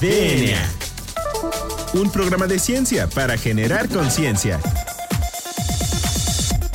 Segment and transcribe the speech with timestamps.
[0.00, 0.60] DNA.
[1.94, 4.60] Un programa de ciencia para generar conciencia.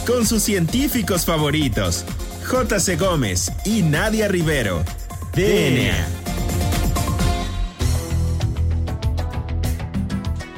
[0.07, 2.03] Con sus científicos favoritos,
[2.47, 2.95] J.C.
[2.95, 4.83] Gómez y Nadia Rivero.
[5.35, 6.07] DNA.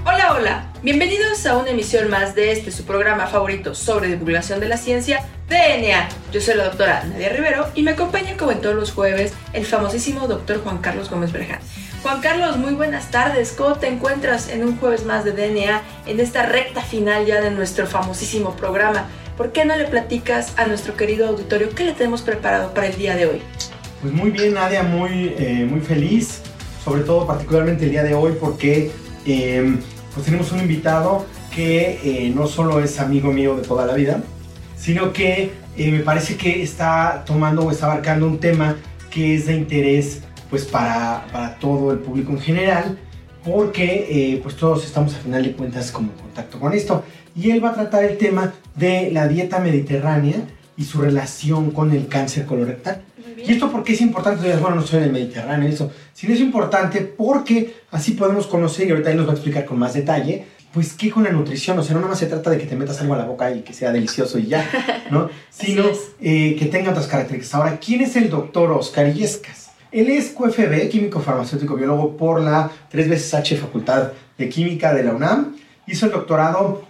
[0.05, 0.73] Hola, hola.
[0.83, 5.25] Bienvenidos a una emisión más de este su programa favorito sobre divulgación de la ciencia,
[5.49, 6.07] DNA.
[6.31, 9.65] Yo soy la doctora Nadia Rivero y me acompaña como en todos los jueves el
[9.65, 11.59] famosísimo doctor Juan Carlos Gómez Breján.
[12.03, 13.53] Juan Carlos, muy buenas tardes.
[13.57, 17.49] ¿Cómo te encuentras en un jueves más de DNA en esta recta final ya de
[17.49, 19.07] nuestro famosísimo programa?
[19.37, 22.97] ¿Por qué no le platicas a nuestro querido auditorio qué le tenemos preparado para el
[22.97, 23.41] día de hoy?
[24.01, 26.41] Pues muy bien, Nadia, muy, eh, muy feliz,
[26.83, 28.91] sobre todo particularmente el día de hoy porque
[29.25, 29.73] eh,
[30.13, 31.25] pues tenemos un invitado
[31.55, 34.21] que eh, no solo es amigo mío de toda la vida,
[34.77, 38.75] sino que eh, me parece que está tomando o está abarcando un tema
[39.09, 42.97] que es de interés pues para, para todo el público en general,
[43.43, 47.03] porque eh, pues todos estamos a final de cuentas como en contacto con esto.
[47.35, 50.37] Y él va a tratar el tema de la dieta mediterránea
[50.77, 53.01] y su relación con el cáncer colorectal.
[53.37, 54.55] ¿Y esto por qué es importante?
[54.57, 55.91] Bueno, no soy del Mediterráneo, eso.
[56.13, 59.79] Sino es importante porque así podemos conocer, y ahorita él nos va a explicar con
[59.79, 61.77] más detalle, pues qué con la nutrición.
[61.77, 63.53] O sea, no nada más se trata de que te metas algo a la boca
[63.53, 64.67] y que sea delicioso y ya,
[65.11, 65.29] ¿no?
[65.49, 65.85] Sino
[66.21, 67.55] eh, que tenga otras características.
[67.55, 69.62] Ahora, ¿quién es el doctor Oscar Illescas?
[69.93, 75.03] Él es QFB, químico farmacéutico biólogo por la 3 veces H Facultad de Química de
[75.03, 75.55] la UNAM.
[75.85, 76.83] Hizo el doctorado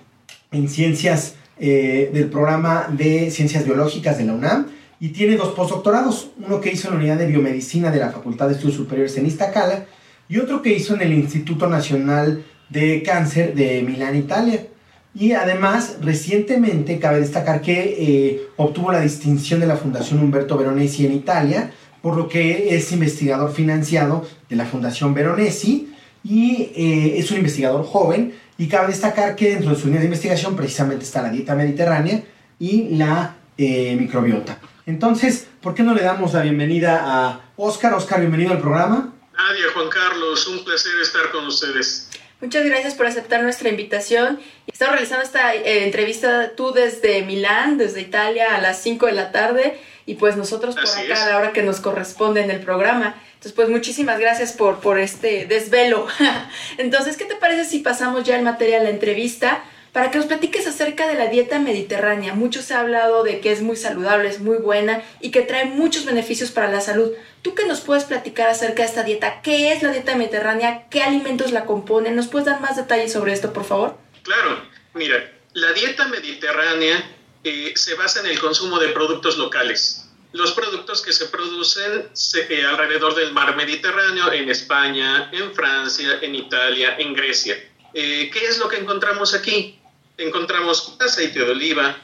[0.52, 4.68] en ciencias eh, del programa de ciencias biológicas de la UNAM
[5.02, 8.48] y tiene dos postdoctorados, uno que hizo en la unidad de biomedicina de la Facultad
[8.48, 9.86] de Estudios Superiores en Iztacala
[10.30, 14.66] y otro que hizo en el Instituto Nacional de Cáncer de Milán, Italia.
[15.14, 21.06] Y además, recientemente, cabe destacar que eh, obtuvo la distinción de la Fundación Humberto Veronesi
[21.06, 21.72] en Italia,
[22.04, 27.86] por lo que es investigador financiado de la Fundación Veronesi y eh, es un investigador
[27.86, 28.38] joven.
[28.58, 32.22] Y cabe destacar que dentro de su línea de investigación precisamente está la dieta mediterránea
[32.60, 34.60] y la eh, microbiota.
[34.86, 37.94] Entonces, ¿por qué no le damos la bienvenida a Oscar?
[37.94, 39.14] Oscar, bienvenido al programa.
[39.38, 42.10] Nadia, Juan Carlos, un placer estar con ustedes.
[42.42, 44.42] Muchas gracias por aceptar nuestra invitación.
[44.68, 49.32] Estamos realizando esta eh, entrevista tú desde Milán, desde Italia, a las 5 de la
[49.32, 51.20] tarde y pues nosotros por Así acá es.
[51.22, 53.16] a la hora que nos corresponde en el programa.
[53.34, 56.08] Entonces, pues muchísimas gracias por, por este desvelo.
[56.78, 59.64] Entonces, ¿qué te parece si pasamos ya el material a la entrevista?
[59.92, 62.34] Para que nos platiques acerca de la dieta mediterránea.
[62.34, 65.66] Mucho se ha hablado de que es muy saludable, es muy buena y que trae
[65.66, 67.12] muchos beneficios para la salud.
[67.44, 69.42] ¿Tú qué nos puedes platicar acerca de esta dieta?
[69.44, 70.88] ¿Qué es la dieta mediterránea?
[70.90, 72.16] ¿Qué alimentos la componen?
[72.16, 73.98] ¿Nos puedes dar más detalles sobre esto, por favor?
[74.24, 74.64] Claro,
[74.96, 77.04] mira, la dieta mediterránea
[77.44, 80.06] eh, se basa en el consumo de productos locales.
[80.32, 86.20] Los productos que se producen se- eh, alrededor del mar Mediterráneo, en España, en Francia,
[86.22, 87.56] en Italia, en Grecia.
[87.94, 89.80] Eh, ¿Qué es lo que encontramos aquí?
[90.18, 91.98] Encontramos aceite de oliva,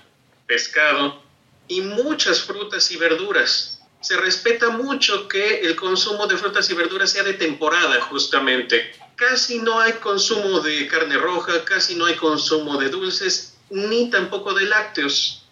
[0.45, 1.22] pescado
[1.67, 3.81] y muchas frutas y verduras.
[4.01, 8.94] Se respeta mucho que el consumo de frutas y verduras sea de temporada, justamente.
[9.16, 14.53] Casi no hay consumo de carne roja, casi no hay consumo de dulces, ni tampoco
[14.53, 15.46] de lácteos.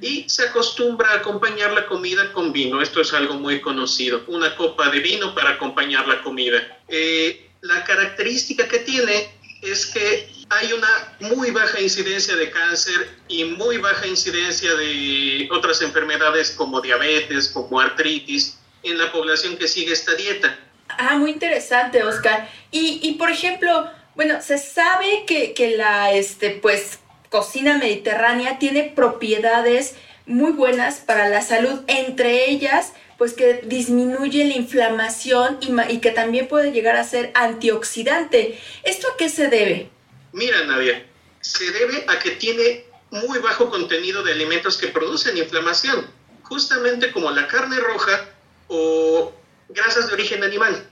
[0.00, 2.80] Y se acostumbra a acompañar la comida con vino.
[2.80, 4.24] Esto es algo muy conocido.
[4.26, 6.80] Una copa de vino para acompañar la comida.
[6.88, 9.30] Eh, la característica que tiene
[9.60, 15.80] es que hay una muy baja incidencia de cáncer y muy baja incidencia de otras
[15.82, 20.58] enfermedades como diabetes, como artritis, en la población que sigue esta dieta.
[20.88, 22.50] Ah, muy interesante, Oscar.
[22.70, 26.98] Y, y, por ejemplo, bueno, se sabe que, que la este, pues,
[27.32, 29.94] cocina mediterránea tiene propiedades
[30.26, 36.46] muy buenas para la salud, entre ellas, pues que disminuye la inflamación y, que también
[36.46, 38.60] puede llegar a ser antioxidante.
[38.84, 39.90] ¿Esto a qué se debe?
[40.32, 41.04] Mira, Nadia,
[41.40, 46.06] se debe a que tiene muy bajo contenido de alimentos que producen inflamación,
[46.42, 48.28] justamente como la carne roja
[48.68, 49.32] o
[49.70, 50.86] grasas de origen animal.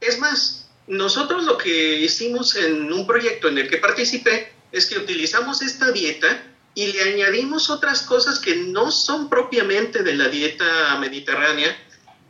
[0.00, 4.98] Es más, nosotros lo que hicimos en un proyecto en el que participé es que
[4.98, 6.42] utilizamos esta dieta
[6.74, 11.76] y le añadimos otras cosas que no son propiamente de la dieta mediterránea,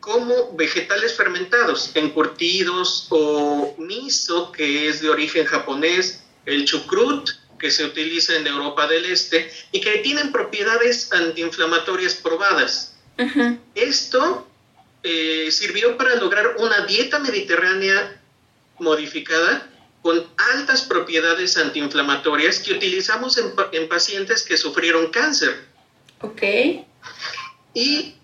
[0.00, 7.28] como vegetales fermentados, encurtidos o miso, que es de origen japonés, el chucrut,
[7.58, 12.94] que se utiliza en Europa del Este y que tienen propiedades antiinflamatorias probadas.
[13.74, 14.46] Esto
[15.02, 18.20] eh, sirvió para lograr una dieta mediterránea
[18.78, 19.68] modificada
[20.06, 20.24] con
[20.54, 25.66] altas propiedades antiinflamatorias que utilizamos en, en pacientes que sufrieron cáncer
[26.20, 26.42] Ok.
[27.74, 28.14] y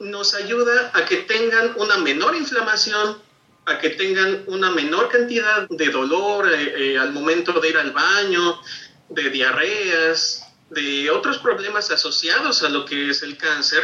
[0.00, 3.22] nos ayuda a que tengan una menor inflamación,
[3.64, 7.92] a que tengan una menor cantidad de dolor eh, eh, al momento de ir al
[7.92, 8.60] baño,
[9.08, 13.82] de diarreas, de otros problemas asociados a lo que es el cáncer.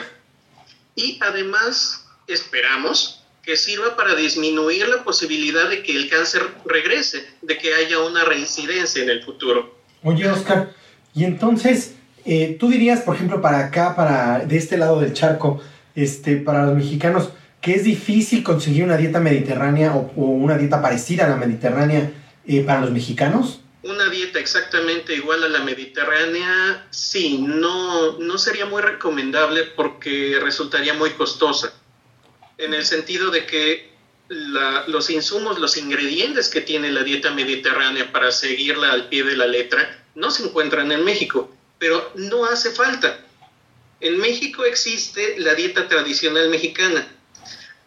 [0.94, 7.58] Y además esperamos que sirva para disminuir la posibilidad de que el cáncer regrese, de
[7.58, 9.79] que haya una reincidencia en el futuro.
[10.02, 10.73] Oye, Oscar,
[11.14, 11.94] y entonces,
[12.25, 15.61] eh, tú dirías, por ejemplo, para acá, para de este lado del charco,
[15.94, 17.31] este, para los mexicanos,
[17.61, 22.12] que es difícil conseguir una dieta mediterránea o, una dieta parecida a la mediterránea
[22.46, 23.61] eh, para los mexicanos?
[23.82, 30.94] Una dieta exactamente igual a la mediterránea, sí, no, no sería muy recomendable porque resultaría
[30.94, 31.75] muy costosa,
[32.58, 33.94] en el sentido de que
[34.28, 39.46] los insumos, los ingredientes que tiene la dieta mediterránea para seguirla al pie de la
[39.46, 43.20] letra no se encuentran en México, pero no hace falta.
[44.00, 47.06] En México existe la dieta tradicional mexicana,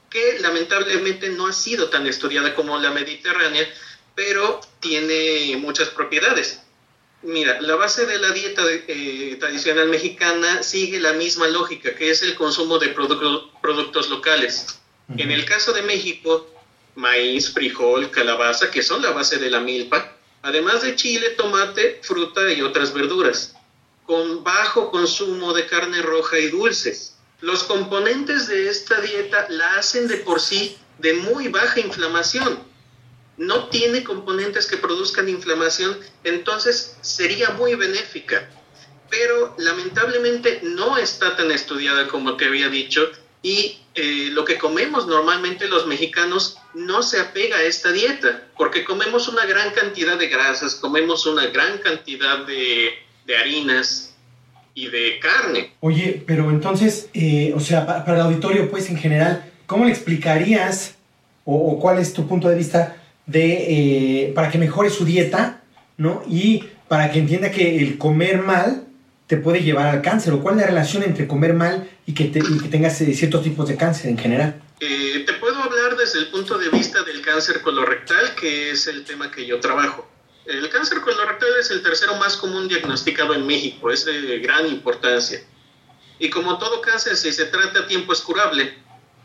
[0.10, 3.68] que lamentablemente no ha sido tan estudiada como la mediterránea,
[4.16, 6.62] pero tiene muchas propiedades.
[7.24, 12.22] Mira, la base de la dieta eh, tradicional mexicana sigue la misma lógica, que es
[12.22, 14.80] el consumo de productos locales.
[15.18, 16.48] En el caso de México,
[16.96, 22.52] maíz, frijol, calabaza, que son la base de la milpa, además de chile, tomate, fruta
[22.52, 23.56] y otras verduras,
[24.06, 27.16] con bajo consumo de carne roja y dulces.
[27.40, 32.67] Los componentes de esta dieta la hacen de por sí de muy baja inflamación.
[33.38, 38.50] No tiene componentes que produzcan inflamación, entonces sería muy benéfica.
[39.10, 43.10] Pero lamentablemente no está tan estudiada como te había dicho
[43.42, 48.84] y eh, lo que comemos normalmente los mexicanos no se apega a esta dieta, porque
[48.84, 52.92] comemos una gran cantidad de grasas, comemos una gran cantidad de,
[53.26, 54.08] de harinas,
[54.78, 55.72] y de carne.
[55.80, 60.94] Oye, pero entonces, eh, o sea, para, el auditorio, pues en general, ¿cómo le explicarías
[61.46, 62.97] o, cuál es tu punto de vista
[63.28, 65.62] de eh, para que mejore su dieta,
[65.98, 66.24] ¿no?
[66.28, 68.86] Y para que entienda que el comer mal
[69.28, 72.26] te puede llevar al cáncer, o cuál es la relación entre comer mal y que,
[72.26, 74.62] te, y que tengas eh, ciertos tipos de cáncer en general.
[74.80, 79.30] te puedo hablar desde el punto de vista del cáncer colorectal, que es el tema
[79.30, 80.08] que yo trabajo.
[80.46, 85.42] El cáncer colorectal es el tercero más común diagnosticado en México, es de gran importancia.
[86.20, 88.74] Y como todo cáncer, si se trata a tiempo es curable.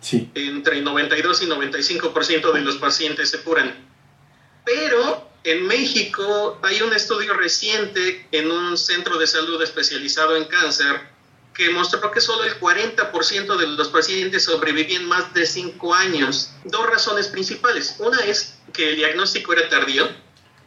[0.01, 0.29] Sí.
[0.35, 3.92] Entre 92 y 95% de los pacientes se curan.
[4.65, 11.13] Pero en México hay un estudio reciente en un centro de salud especializado en cáncer
[11.55, 16.51] que mostró que solo el 40% de los pacientes sobrevivían más de 5 años.
[16.65, 17.97] Dos razones principales.
[17.99, 20.09] Una es que el diagnóstico era tardío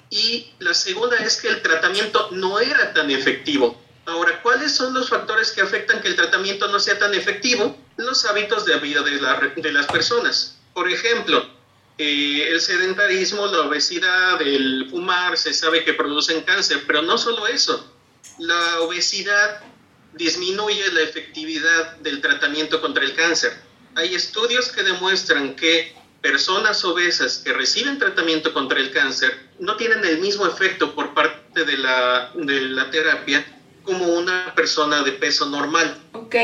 [0.09, 3.81] y la segunda es que el tratamiento no era tan efectivo.
[4.05, 7.75] Ahora, ¿cuáles son los factores que afectan que el tratamiento no sea tan efectivo?
[7.97, 10.59] Los hábitos de vida de, las personas.
[10.73, 11.49] Por ejemplo,
[11.97, 17.47] eh, el sedentarismo, la obesidad, el fumar, se sabe que producen cáncer, pero no solo
[17.47, 17.93] eso.
[18.37, 19.61] La obesidad
[20.13, 23.53] disminuye la efectividad del tratamiento contra el cáncer.
[23.95, 30.03] Hay estudios que demuestran que personas obesas que reciben tratamiento contra el cáncer no tienen
[30.03, 33.45] el mismo efecto por parte de la, de la terapia
[33.83, 35.97] como una persona de peso normal.
[36.13, 36.35] Ok.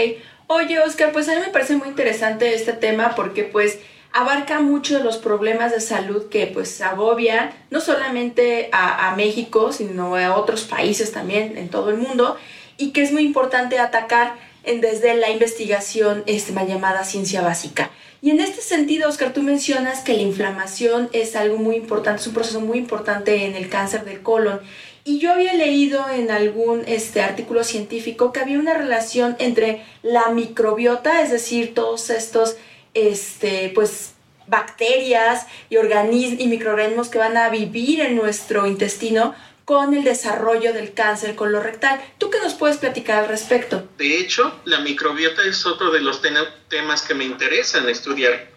[0.47, 3.79] Oye, Oscar, pues a mí me parece muy interesante este tema porque pues
[4.13, 10.15] abarca mucho de los problemas de salud que pues agobian no solamente a, México, sino
[10.15, 12.37] a otros países también en todo el mundo
[12.77, 17.91] y que es muy importante atacar en, desde la investigación este, llamada ciencia básica.
[18.21, 22.27] Y en este sentido, Oscar, tú mencionas que la inflamación es algo muy importante, es
[22.27, 24.59] un proceso muy importante en el cáncer del colon.
[25.03, 30.29] Y yo había leído en algún este, artículo científico que había una relación entre la
[30.29, 32.57] microbiota, es decir, todos estos
[32.93, 34.13] este, pues,
[34.47, 39.33] bacterias y, y microorganismos que van a vivir en nuestro intestino,
[39.65, 42.01] con el desarrollo del cáncer colorectal.
[42.17, 43.87] ¿Tú qué nos puedes platicar al respecto?
[43.97, 48.49] De hecho, la microbiota es otro de los temas que me interesan estudiar.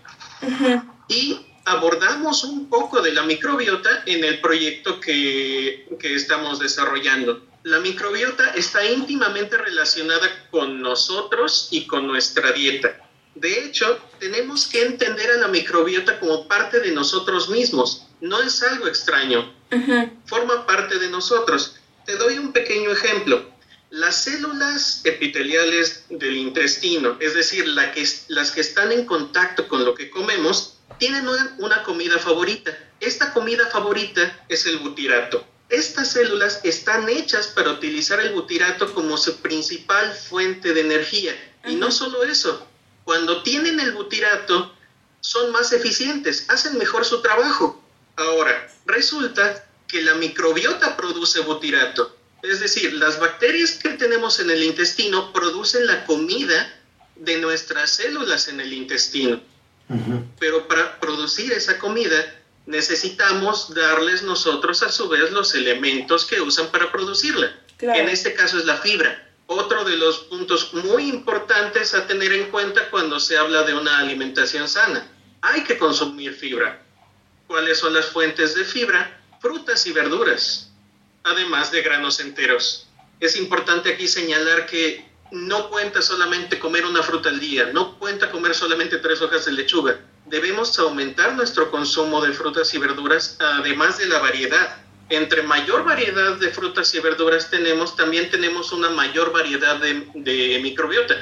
[1.06, 7.46] Y abordamos un poco de la microbiota en el proyecto que, que estamos desarrollando.
[7.62, 13.03] La microbiota está íntimamente relacionada con nosotros y con nuestra dieta.
[13.34, 18.06] De hecho, tenemos que entender a la microbiota como parte de nosotros mismos.
[18.20, 19.52] No es algo extraño
[20.26, 21.76] forma parte de nosotros.
[22.06, 23.50] Te doy un pequeño ejemplo.
[23.90, 27.64] Las células epiteliales del intestino, es decir,
[27.94, 31.26] que, las que están en contacto con lo que comemos, tienen
[31.58, 32.76] una, comida favorita.
[33.00, 35.46] Esta comida favorita es el butirato.
[35.68, 41.32] Estas células están hechas para utilizar el butirato como su principal fuente de energía.
[41.66, 42.66] Y no solo eso,
[43.04, 44.74] cuando tienen el butirato,
[45.20, 47.82] son más eficientes, hacen mejor su trabajo.
[48.16, 52.16] Ahora, resulta que la microbiota produce butirato.
[52.42, 56.74] Es decir, las bacterias que tenemos en el intestino producen la comida
[57.16, 59.40] de nuestras células en el intestino.
[60.38, 62.16] Pero para producir esa comida
[62.66, 67.54] necesitamos darles nosotros a su vez los elementos que usan para producirla.
[67.80, 69.30] En este caso es la fibra.
[69.46, 73.98] Otro de los puntos muy importantes a tener en cuenta cuando se habla de una
[73.98, 75.06] alimentación sana.
[75.42, 76.82] Hay que consumir fibra.
[77.46, 79.20] ¿Cuáles son las fuentes de fibra?
[79.40, 80.72] Frutas y verduras,
[81.24, 82.88] además de granos enteros.
[83.20, 88.30] Es importante aquí señalar que no cuenta solamente comer una fruta al día, no cuenta
[88.30, 90.00] comer solamente tres hojas de lechuga.
[90.26, 94.83] Debemos aumentar nuestro consumo de frutas y verduras, además de la variedad.
[95.10, 101.14] Entre mayor variedad de frutas y verduras tenemos, también tenemos una mayor variedad de, microbiota.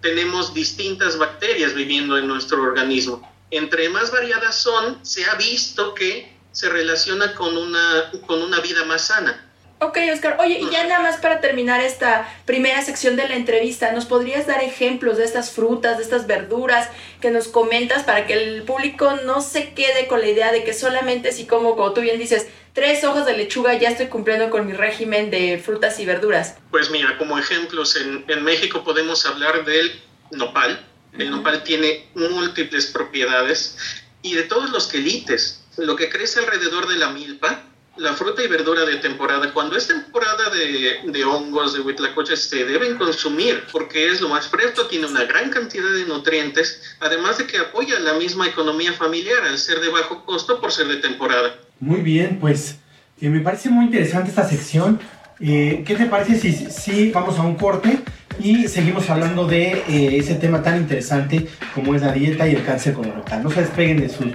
[0.00, 3.28] Tenemos distintas bacterias viviendo en nuestro organismo.
[3.50, 8.84] Entre más variadas son, se ha visto que se relaciona con una, con una vida
[8.84, 9.44] más sana.
[9.80, 10.38] Ok, Oscar.
[10.40, 14.48] Oye, y ya nada más para terminar esta primera sección de la entrevista, ¿nos podrías
[14.48, 16.88] dar ejemplos de estas frutas, de estas verduras
[17.20, 20.74] que nos comentas para que el público no se quede con la idea de que
[20.74, 22.48] solamente si como, como tú bien dices,
[22.78, 26.58] tres hojas de lechuga ya estoy cumpliendo con mi régimen de frutas y verduras?
[26.70, 30.86] Pues mira, como ejemplos, en, en México podemos hablar del nopal.
[31.18, 33.76] El nopal tiene múltiples propiedades
[34.22, 35.64] y de todos los quelites.
[35.76, 37.64] Lo que crece alrededor de la milpa
[37.98, 42.96] la fruta y verdura de temporada, cuando es temporada de, hongos, de huitlacoches, se deben
[42.96, 47.58] consumir porque es lo más fresco, tiene una gran cantidad de nutrientes, además de que
[47.58, 51.56] apoya la misma economía familiar al ser de bajo costo por ser de temporada.
[51.80, 52.76] Muy bien, pues
[53.20, 55.00] eh, me parece muy interesante esta sección.
[55.40, 58.00] Eh, ¿Qué te parece si, si, vamos a un corte
[58.40, 62.64] y seguimos hablando de eh, ese tema tan interesante como es la dieta y el
[62.64, 63.42] cáncer colorectal?
[63.42, 64.26] No se despeguen de sus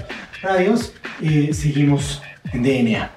[0.42, 0.94] radios,
[1.52, 3.12] seguimos en DNA.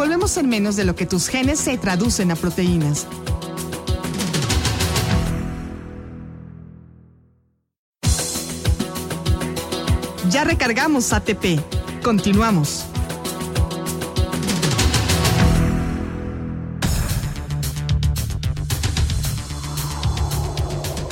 [0.00, 3.06] Volvemos en menos de lo que tus genes se traducen a proteínas.
[10.30, 11.60] Ya recargamos ATP.
[12.02, 12.86] Continuamos.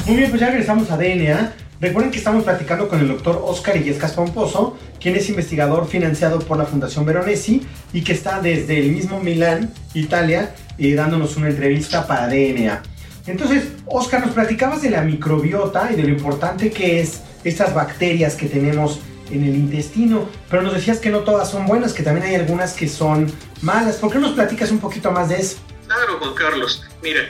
[0.07, 1.53] Muy bien, pues ya regresamos a DNA.
[1.79, 6.57] Recuerden que estamos platicando con el doctor Oscar Illescas Pomposo, quien es investigador financiado por
[6.57, 12.07] la Fundación Veronesi y que está desde el mismo Milán, Italia, eh, dándonos una entrevista
[12.07, 12.83] para DNA.
[13.27, 18.35] Entonces, Oscar, nos platicabas de la microbiota y de lo importante que es estas bacterias
[18.35, 22.27] que tenemos en el intestino, pero nos decías que no todas son buenas, que también
[22.27, 23.31] hay algunas que son
[23.61, 23.97] malas.
[23.97, 25.59] ¿Por qué nos platicas un poquito más de eso?
[25.87, 26.85] Claro, Juan Carlos.
[27.03, 27.29] Mira,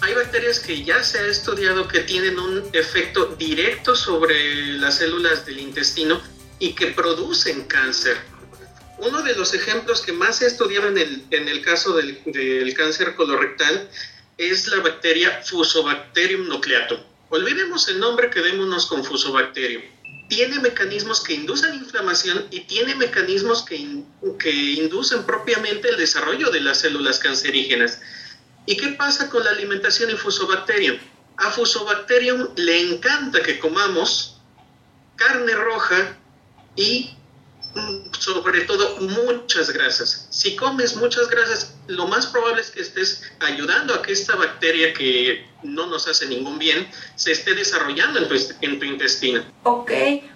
[0.00, 5.46] hay bacterias que ya se ha estudiado que tienen un efecto directo sobre las células
[5.46, 6.20] del intestino
[6.58, 8.16] y que producen cáncer.
[8.98, 12.20] Uno de los ejemplos que más se ha estudiado en el, en el caso del,
[12.26, 13.90] del cáncer colorectal
[14.38, 16.98] es la bacteria Fusobacterium nucleatum.
[17.30, 19.82] Olvidemos el nombre, quedémonos con Fusobacterium.
[20.28, 24.04] Tiene mecanismos que inducen inflamación y tiene mecanismos que,
[24.38, 28.00] que inducen propiamente el desarrollo de las células cancerígenas.
[28.66, 30.96] ¿Y qué pasa con la alimentación en Fusobacterium?
[31.36, 34.40] A Fusobacterium le encanta que comamos
[35.16, 36.16] carne roja
[36.76, 37.10] y
[38.18, 40.26] sobre todo muchas grasas.
[40.30, 44.94] Si comes muchas grasas, lo más probable es que estés ayudando a que esta bacteria
[44.94, 49.44] que no nos hace ningún bien se esté desarrollando en tu, en tu intestino.
[49.64, 49.90] Ok.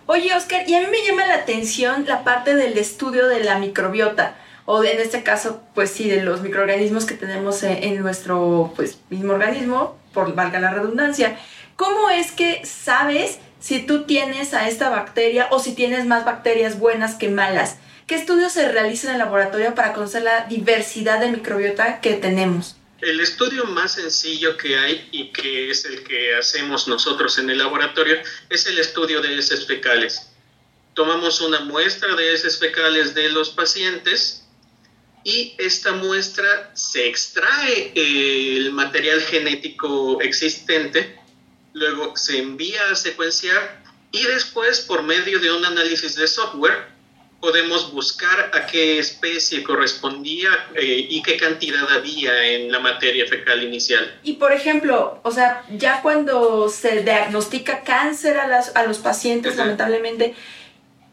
[0.06, 3.58] Oye, Oscar, y a mí me llama la atención la parte del estudio de la
[3.58, 4.36] microbiota
[4.70, 9.32] o en este caso, pues sí, de los microorganismos que tenemos en, nuestro pues, mismo
[9.32, 11.38] organismo, por valga la redundancia.
[11.74, 16.78] ¿Cómo es que sabes si tú tienes a esta bacteria o si tienes más bacterias
[16.78, 17.76] buenas que malas?
[18.06, 22.76] ¿Qué estudios se realizan en el laboratorio para conocer la diversidad de microbiota que tenemos?
[23.00, 27.58] El estudio más sencillo que hay y que es el que hacemos nosotros en el
[27.58, 28.16] laboratorio
[28.50, 30.30] es el estudio de heces fecales.
[30.94, 34.44] Tomamos una muestra de heces fecales de los pacientes
[35.22, 41.20] y esta muestra se extrae el material genético existente,
[41.78, 46.98] luego se envía a secuenciar y después por medio de un análisis de software
[47.40, 53.62] podemos buscar a qué especie correspondía eh, y qué cantidad había en la materia fecal
[53.62, 54.18] inicial.
[54.24, 59.56] Y por ejemplo, o sea, ya cuando se diagnostica cáncer a, las, a los pacientes,
[59.56, 60.34] lamentablemente,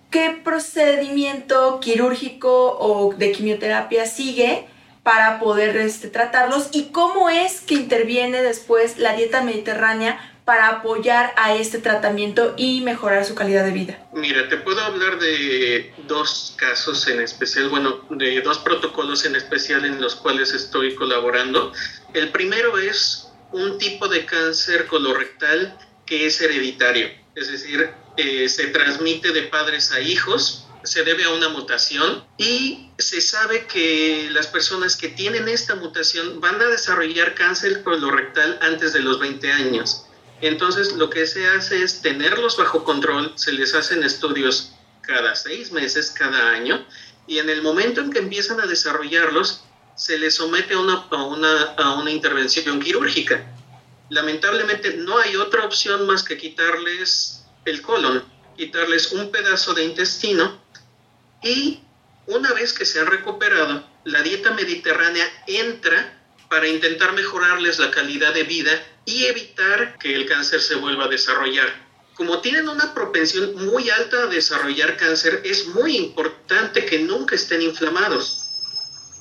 [0.10, 4.67] ¿qué procedimiento quirúrgico o de quimioterapia sigue
[5.03, 11.33] para poder este, tratarlos y cómo es que interviene después la dieta mediterránea para apoyar
[11.37, 14.07] a este tratamiento y mejorar su calidad de vida?
[14.13, 19.83] Mira, te puedo hablar de dos casos en especial, bueno, de dos protocolos en especial
[19.85, 21.73] en los cuales estoy colaborando.
[22.13, 28.67] El primero es un tipo de cáncer colorectal que es hereditario, es decir, eh, se
[28.67, 34.45] transmite de padres a hijos, se debe a una mutación y se sabe que las
[34.45, 40.05] personas que tienen esta mutación van a desarrollar cáncer colorectal antes de los 20 años.
[40.47, 45.71] Entonces lo que se hace es tenerlos bajo control, se les hacen estudios cada seis
[45.71, 46.85] meses, cada año,
[47.25, 49.63] y en el momento en que empiezan a desarrollarlos,
[49.95, 53.43] se les somete a una, intervención quirúrgica.
[54.09, 58.23] Lamentablemente no hay otra opción más que quitarles el colon,
[58.55, 60.61] quitarles un pedazo de intestino.
[61.41, 61.79] Y
[62.27, 66.14] una vez que se han recuperado, la dieta mediterránea entra
[66.49, 68.71] para intentar mejorarles la calidad de vida
[69.05, 71.85] y evitar que el cáncer se vuelva a desarrollar.
[72.15, 77.61] Como tienen una propensión muy alta a desarrollar cáncer, es muy importante que nunca estén
[77.61, 78.41] inflamados.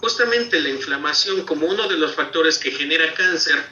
[0.01, 3.65] Justamente la inflamación como uno de los factores que genera cáncer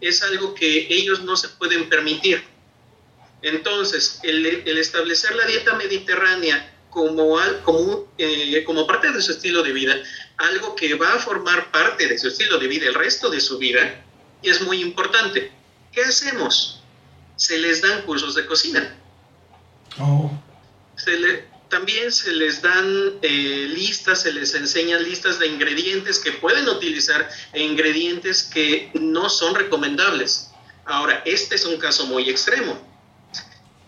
[0.00, 2.42] es algo que ellos no se pueden permitir.
[3.42, 9.72] Entonces, el, establecer la dieta mediterránea como, como, eh, como parte de su estilo de
[9.72, 9.94] vida,
[10.38, 13.58] algo que va a formar parte de su estilo de vida el resto de su
[13.58, 14.04] vida,
[14.42, 15.52] y es muy importante.
[15.92, 16.80] ¿Qué hacemos?
[17.36, 18.96] Se les dan cursos de cocina.
[19.98, 20.30] Oh.
[21.68, 27.28] también se les dan eh, listas, se les enseñan listas de ingredientes que pueden utilizar
[27.52, 30.50] e ingredientes que no son recomendables.
[30.84, 32.87] Ahora, este es un caso muy extremo.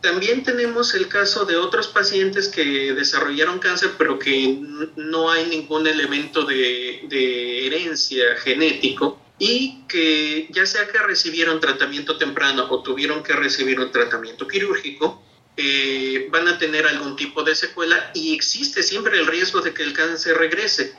[0.01, 4.59] También tenemos el caso de otros pacientes que desarrollaron cáncer, pero que
[4.97, 12.19] no hay ningún elemento de, de herencia genético y que ya sea que recibieron tratamiento
[12.19, 15.23] temprano o tuvieron que recibir un tratamiento quirúrgico,
[15.57, 19.83] eh, van a tener algún tipo de secuela y existe siempre el riesgo de que
[19.83, 20.95] el cáncer regrese.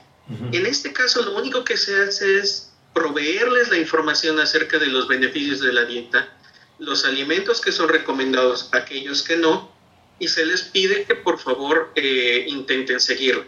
[0.52, 5.08] En este caso, lo único que se hace es proveerles la información acerca de los
[5.08, 6.30] beneficios de la dieta,
[6.82, 9.72] los alimentos que son recomendados, aquellos que no,
[10.20, 13.46] y se les pide que por favor eh, intenten seguirlo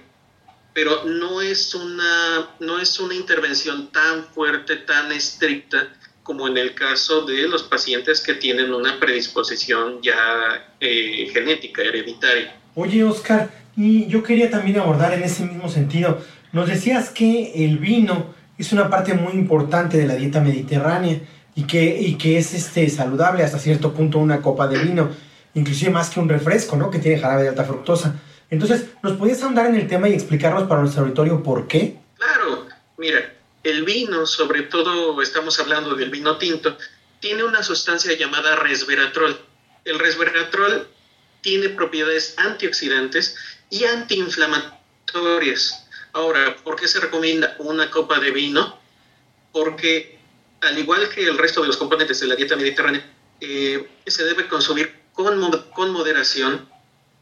[0.74, 5.88] pero no es una, no es una intervención tan fuerte, tan estricta
[6.24, 12.56] como en el caso de los pacientes que tienen una predisposición ya eh, genética, hereditaria.
[12.76, 16.24] Oye, Oscar, y yo quería también abordar en ese mismo sentido.
[16.54, 21.20] Nos decías que el vino es una parte muy importante de la dieta mediterránea
[21.56, 25.12] y que, y que es este, saludable hasta cierto punto una copa de vino,
[25.54, 26.90] inclusive más que un refresco, ¿no?
[26.90, 28.20] Que tiene jarabe de alta fructosa.
[28.50, 31.98] Entonces, ¿nos podías ahondar en el tema y explicarnos para nuestro auditorio por qué?
[32.18, 36.78] Claro, mira, el vino, sobre todo estamos hablando del vino tinto,
[37.20, 39.40] tiene una sustancia llamada resveratrol.
[39.86, 40.88] El resveratrol
[41.42, 43.36] tiene propiedades antioxidantes
[43.70, 45.88] y antiinflamatorias.
[46.14, 48.78] Ahora, ¿por qué se recomienda una copa de vino?
[49.52, 50.20] Porque
[50.64, 53.06] al igual que el resto de los componentes de la dieta mediterránea,
[53.40, 55.40] eh, se debe consumir con,
[55.74, 56.70] con moderación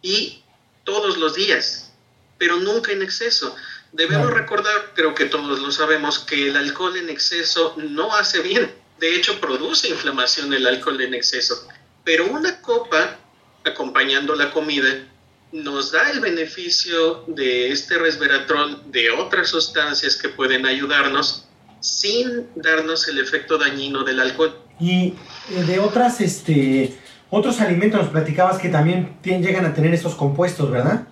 [0.02, 0.44] y
[0.84, 1.94] todos los días,
[2.38, 3.56] pero nunca en exceso.
[3.92, 8.74] Debemos recordar, creo que todos lo sabemos, que el alcohol en exceso no hace bien.
[9.00, 11.68] De hecho, produce inflamación el alcohol en exceso.
[12.04, 13.20] Pero una copa,
[13.66, 15.08] acompañando la comida,
[15.52, 21.48] nos da el beneficio de este resveratrol, de otras sustancias que pueden ayudarnos,
[21.82, 24.56] sin darnos el efecto dañino del alcohol.
[24.80, 25.14] Y
[25.50, 26.98] eh, de otras, este,
[27.30, 31.08] otros alimentos nos platicabas que también llegan a tener estos compuestos, ¿verdad?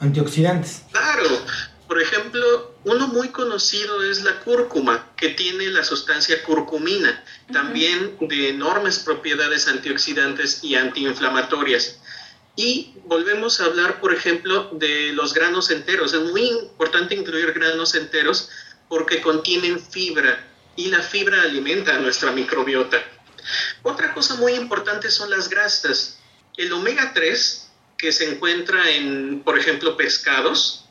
[0.00, 0.82] Antioxidantes.
[0.90, 1.28] Claro.
[1.86, 8.48] Por ejemplo, uno muy conocido es la cúrcuma, que tiene la sustancia curcumina, también de
[8.48, 11.98] enormes propiedades antioxidantes y antiinflamatorias.
[12.56, 16.14] Y volvemos a hablar, por ejemplo, de los granos enteros.
[16.14, 18.48] Es muy importante incluir granos enteros
[18.92, 23.02] porque contienen fibra y la fibra alimenta a nuestra microbiota.
[23.80, 26.18] Otra cosa muy importante son las grasas.
[26.58, 30.84] El omega 3, que se encuentra en, por ejemplo, pescados,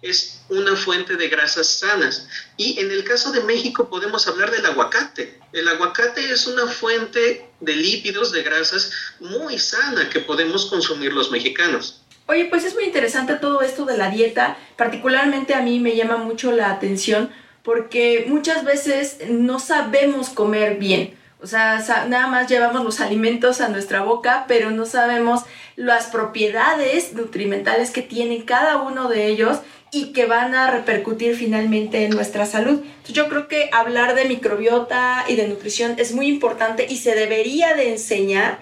[0.00, 2.28] es una fuente de grasas sanas.
[2.56, 5.40] Y en el caso de México podemos hablar del aguacate.
[5.52, 11.32] El aguacate es una fuente de lípidos, de grasas muy sana que podemos consumir los
[11.32, 12.00] mexicanos.
[12.30, 14.56] Oye, pues es muy interesante todo esto de la dieta.
[14.76, 17.28] Particularmente a mí me llama mucho la atención
[17.64, 21.14] porque muchas veces no sabemos comer bien.
[21.42, 25.40] O sea, nada más llevamos los alimentos a nuestra boca, pero no sabemos
[25.74, 29.58] las propiedades nutrimentales que tienen cada uno de ellos
[29.90, 32.80] y que van a repercutir finalmente en nuestra salud.
[32.84, 37.16] Entonces yo creo que hablar de microbiota y de nutrición es muy importante y se
[37.16, 38.60] debería de enseñar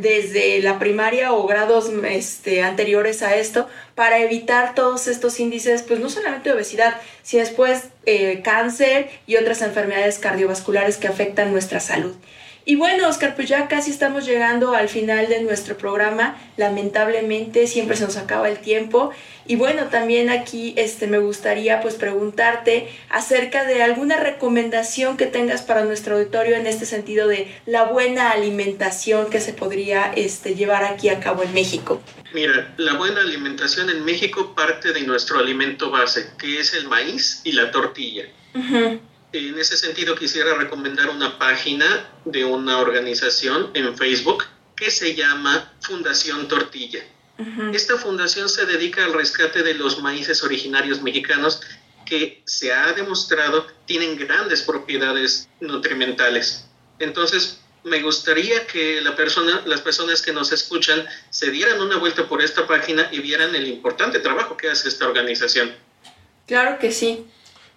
[0.00, 6.00] desde la primaria o grados este, anteriores a esto para evitar todos estos índices, pues
[6.00, 11.80] no solamente de obesidad, sino después eh, cáncer y otras enfermedades cardiovasculares que afectan nuestra
[11.80, 12.14] salud.
[12.68, 16.36] Y bueno, Oscar, pues ya casi estamos llegando al final de nuestro programa.
[16.58, 19.10] Lamentablemente siempre se nos acaba el tiempo.
[19.46, 25.62] Y bueno, también aquí este, me gustaría pues preguntarte acerca de alguna recomendación que tengas
[25.62, 30.84] para nuestro auditorio en este sentido de la buena alimentación que se podría este, llevar
[30.84, 32.02] aquí a cabo en México.
[32.34, 37.40] Mira, la buena alimentación en México parte de nuestro alimento base, que es el maíz
[37.44, 38.24] y la tortilla.
[39.32, 45.72] En ese sentido, quisiera recomendar una página de una organización en Facebook que se llama
[45.80, 47.04] Fundación Tortilla.
[47.72, 51.60] Esta fundación se dedica al rescate de los maíces originarios mexicanos
[52.04, 56.64] que se ha demostrado tienen grandes propiedades nutrimentales.
[56.98, 62.26] Entonces, me gustaría que la persona, las personas que nos escuchan se dieran una vuelta
[62.28, 65.74] por esta página y vieran el importante trabajo que hace esta organización.
[66.46, 67.26] Claro que sí.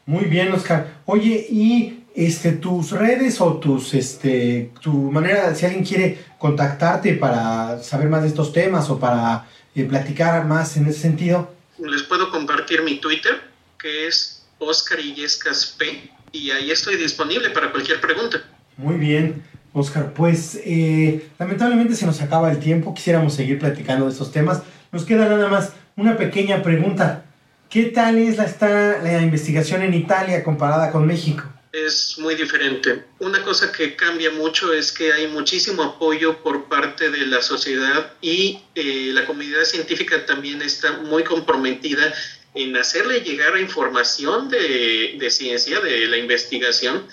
[0.05, 1.01] Muy bien, Oscar.
[1.05, 7.81] Oye, y este, tus redes o tus, este, tu manera, si alguien quiere contactarte para
[7.83, 11.53] saber más de estos temas o para eh, platicar más en ese sentido.
[11.79, 13.41] Les puedo compartir mi Twitter,
[13.79, 18.41] que es Oscar Illescas P, y ahí estoy disponible para cualquier pregunta.
[18.77, 20.13] Muy bien, Oscar.
[20.13, 22.93] Pues eh, lamentablemente se nos acaba el tiempo.
[22.93, 24.61] Quisiéramos seguir platicando de estos temas.
[24.91, 27.25] Nos queda nada más una pequeña pregunta.
[27.71, 31.43] ¿Qué tal es la, la investigación en Italia comparada con México?
[31.71, 33.05] Es muy diferente.
[33.19, 38.11] Una cosa que cambia mucho es que hay muchísimo apoyo por parte de la sociedad
[38.19, 42.13] y eh, la comunidad científica también está muy comprometida
[42.55, 47.07] en hacerle llegar información de, de ciencia, de la investigación,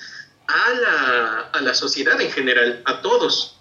[0.48, 3.57] a la, a la sociedad en general, a todos.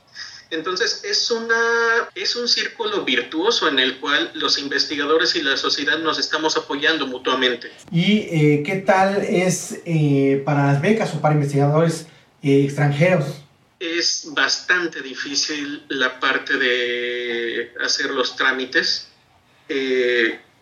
[0.50, 6.00] Entonces es, una, es un círculo virtuoso en el cual los investigadores y la sociedad
[6.00, 7.72] nos estamos apoyando mutuamente.
[7.92, 12.08] ¿Y eh, qué tal es eh, para las becas o para investigadores
[12.42, 13.26] eh, extranjeros?
[13.80, 19.10] Es bastante difícil la parte de hacer los trámites.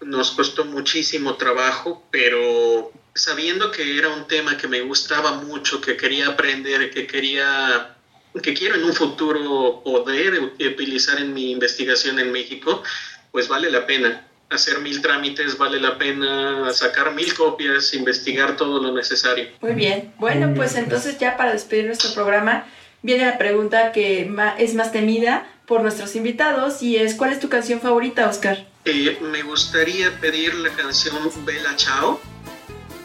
[0.01, 5.95] nos costó muchísimo trabajo, pero sabiendo que era un tema que me gustaba mucho, que
[5.95, 7.94] quería aprender, que quería
[8.41, 12.83] que quiero en un futuro poder utilizar en mi investigación en México,
[13.31, 14.27] pues vale la pena.
[14.49, 19.47] Hacer mil trámites vale la pena, sacar mil copias, investigar todo lo necesario.
[19.61, 20.13] Muy bien.
[20.19, 22.67] Bueno, pues entonces ya para despedir nuestro programa,
[23.01, 27.49] viene la pregunta que es más temida por nuestros invitados y es ¿cuál es tu
[27.49, 28.65] canción favorita, Oscar?
[28.85, 32.21] Eh, me gustaría pedir la canción Bella Ciao.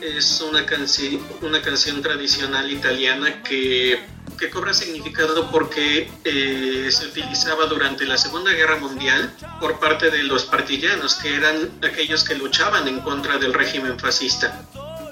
[0.03, 3.99] Es una, canción una canción tradicional italiana que
[4.41, 10.23] que cobra significado porque eh, se utilizaba durante la Segunda Guerra Mundial por parte de
[10.23, 14.63] los partillanos, que eran aquellos que luchaban en contra del régimen fascista.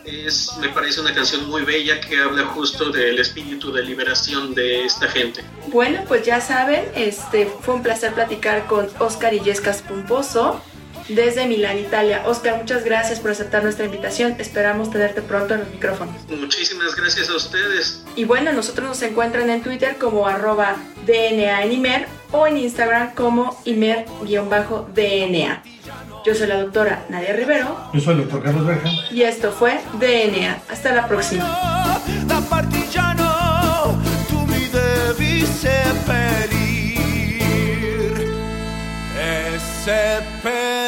[0.07, 4.87] Es, me parece una canción muy bella que habla justo del espíritu de liberación de
[4.87, 5.45] esta gente.
[5.67, 10.63] Bueno, pues ya saben, este fue un placer platicar con Oscar Illescas Pumposo
[11.09, 12.23] desde Milán, Italia.
[12.27, 14.37] Oscar, muchas gracias por aceptar nuestra invitación.
[14.39, 16.15] Esperamos tenerte pronto en los micrófonos.
[16.29, 18.05] Muchísimas gracias a ustedes.
[18.17, 23.15] Y bueno, nosotros nos encuentran en Twitter como arroba DNA en Imer o en Instagram
[23.15, 25.63] como Imer-DNA.
[26.27, 27.91] Yo soy la doctora Nadia Rivero.
[27.95, 28.91] Yo soy el doctor Carlos Berja.
[29.11, 30.63] Y esto fue DNA.
[30.69, 31.47] Hasta la próxima.
[39.89, 40.88] lassù